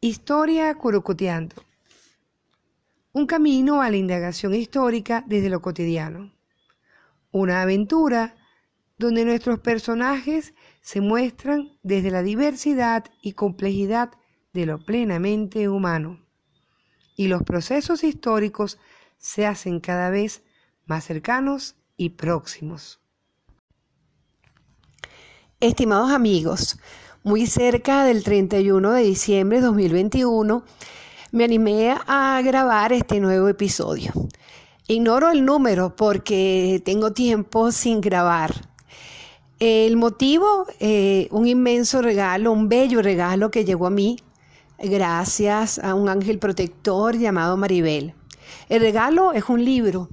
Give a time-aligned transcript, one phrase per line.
[0.00, 1.56] Historia Curucuteando.
[3.12, 6.32] Un camino a la indagación histórica desde lo cotidiano.
[7.32, 8.36] Una aventura
[8.96, 14.12] donde nuestros personajes se muestran desde la diversidad y complejidad
[14.52, 16.24] de lo plenamente humano.
[17.16, 18.78] Y los procesos históricos
[19.16, 20.44] se hacen cada vez
[20.86, 23.00] más cercanos y próximos.
[25.58, 26.78] Estimados amigos,
[27.22, 30.62] muy cerca del 31 de diciembre de 2021,
[31.32, 34.12] me animé a grabar este nuevo episodio.
[34.86, 38.54] Ignoro el número porque tengo tiempo sin grabar.
[39.58, 44.16] El motivo, eh, un inmenso regalo, un bello regalo que llegó a mí
[44.78, 48.14] gracias a un ángel protector llamado Maribel.
[48.68, 50.08] El regalo es un libro.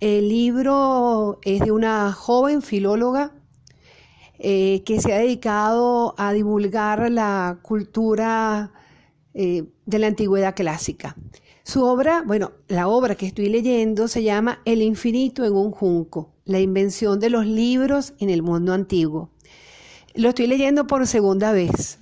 [0.00, 3.32] El libro es de una joven filóloga
[4.40, 8.72] eh, que se ha dedicado a divulgar la cultura
[9.34, 11.16] eh, de la antigüedad clásica.
[11.64, 16.30] Su obra, bueno, la obra que estoy leyendo se llama El infinito en un junco,
[16.44, 19.30] la invención de los libros en el mundo antiguo.
[20.14, 21.98] Lo estoy leyendo por segunda vez.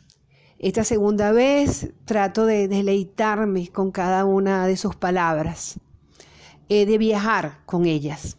[0.59, 5.81] Esta segunda vez trato de deleitarme con cada una de sus palabras,
[6.69, 8.37] de viajar con ellas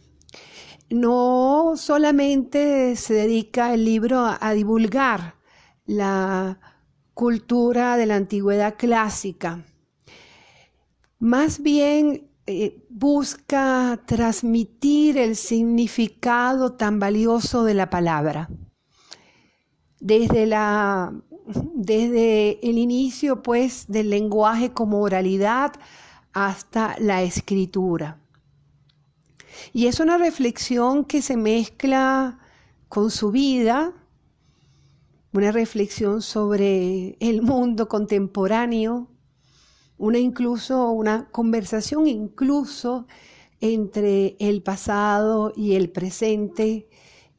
[0.90, 5.34] no solamente se dedica el libro a, divulgar
[5.86, 6.58] la
[7.14, 9.64] cultura de la antigüedad clásica,
[11.18, 18.48] más bien eh, busca transmitir el significado tan valioso de la palabra.
[20.00, 21.12] Desde, la,
[21.74, 25.72] desde el inicio pues del lenguaje como oralidad
[26.32, 28.20] hasta la escritura.
[29.72, 32.38] Y es una reflexión que se mezcla
[32.88, 33.92] con su vida,
[35.32, 39.08] una reflexión sobre el mundo contemporáneo,
[39.98, 43.06] una incluso una conversación incluso
[43.60, 46.88] entre el pasado y el presente,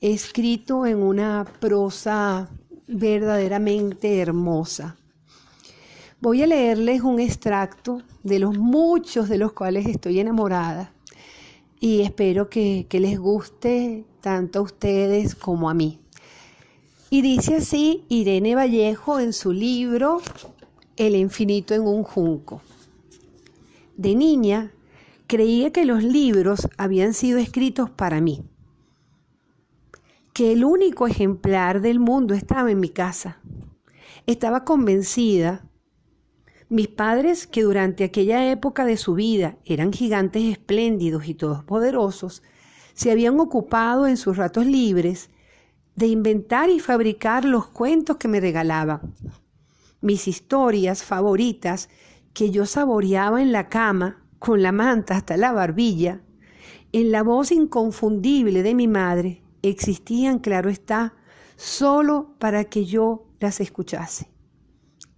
[0.02, 2.50] escrito en una prosa
[2.88, 4.97] verdaderamente hermosa.
[6.22, 10.94] Voy a leerles un extracto de los muchos de los cuales estoy enamorada
[11.79, 16.00] y espero que, les guste tanto a ustedes como a mí.
[17.09, 20.22] Y dice así Irene Vallejo en su libro
[20.97, 22.62] El infinito en un junco.
[23.95, 24.72] De niña
[25.28, 28.44] creía que los libros habían sido escritos para mí,
[30.34, 33.40] que el único ejemplar del mundo estaba en mi casa.
[34.25, 35.69] Estaba convencida
[36.69, 42.44] mis padres, que durante aquella época de su vida eran gigantes espléndidos y todopoderosos,
[42.94, 45.31] se habían ocupado en sus ratos libres
[45.96, 49.16] de inventar y fabricar los cuentos que me regalaban.
[50.02, 51.90] Mis historias favoritas
[52.34, 56.22] que yo saboreaba en la cama, con la manta hasta la barbilla,
[56.91, 61.16] en la voz inconfundible de mi madre, existían, claro está,
[61.56, 64.29] solo para que yo las escuchase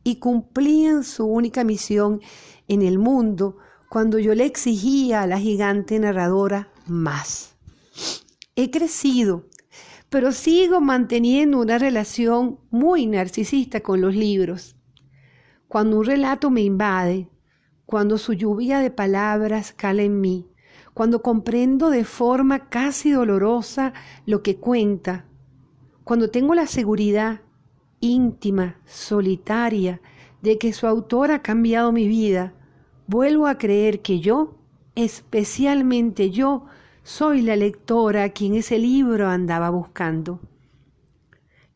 [0.04, 2.22] y cumplían su única misión
[2.68, 3.58] en el mundo
[3.90, 7.56] cuando yo le exigía a la gigante narradora más.
[8.56, 9.46] He crecido,
[10.10, 14.76] pero sigo manteniendo una relación muy narcisista con los libros.
[15.68, 17.30] Cuando un relato me invade,
[17.86, 20.48] cuando su lluvia de palabras cala en mí,
[20.94, 23.94] cuando comprendo de forma casi dolorosa
[24.26, 25.26] lo que cuenta,
[26.04, 27.42] cuando tengo la seguridad
[28.02, 30.02] íntima, solitaria,
[30.42, 32.54] de que su autor ha cambiado mi vida,
[33.08, 34.56] vuelvo a creer que yo,
[34.96, 36.66] especialmente yo,
[37.04, 40.40] soy la lectora a quien ese libro andaba buscando.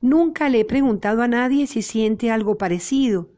[0.01, 3.29] Nunca le he preguntado a nadie si siente algo parecido.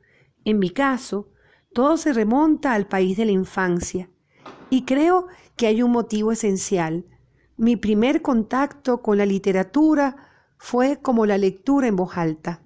[0.44, 1.30] En mi caso,
[1.74, 4.10] todo se remonta al país de la infancia.
[4.70, 7.06] Y creo que hay un motivo esencial.
[7.56, 10.16] Mi primer contacto con la literatura
[10.58, 12.62] fue como la lectura en voz alta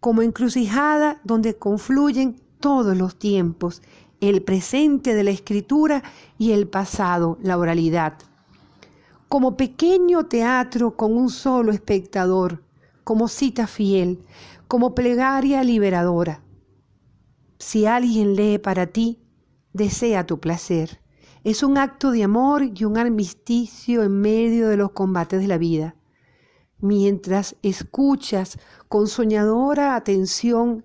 [0.00, 3.82] como encrucijada donde confluyen todos los tiempos,
[4.20, 6.02] el presente de la escritura
[6.38, 8.14] y el pasado, la oralidad.
[9.28, 12.62] Como pequeño teatro con un solo espectador,
[13.04, 14.20] como cita fiel,
[14.66, 16.42] como plegaria liberadora.
[17.58, 19.18] Si alguien lee para ti,
[19.72, 21.00] desea tu placer.
[21.44, 25.58] Es un acto de amor y un armisticio en medio de los combates de la
[25.58, 25.94] vida
[26.80, 28.58] mientras escuchas
[28.88, 30.84] con soñadora atención,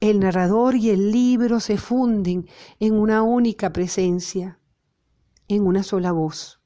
[0.00, 2.46] el narrador y el libro se funden
[2.78, 4.58] en una única presencia,
[5.48, 6.60] en una sola voz.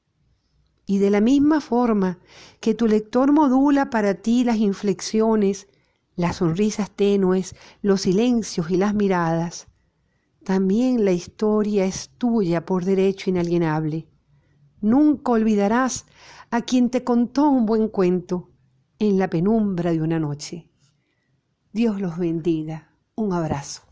[0.85, 2.19] Y de la misma forma
[2.59, 5.67] que tu lector modula para ti las inflexiones,
[6.15, 9.67] las sonrisas tenues, los silencios y las miradas,
[10.43, 14.07] también la historia es tuya por derecho inalienable.
[14.81, 16.05] Nunca olvidarás
[16.49, 18.48] a quien te contó un buen cuento
[18.99, 20.69] en la penumbra de una noche.
[21.71, 22.91] Dios los bendiga.
[23.15, 23.88] Un abrazo.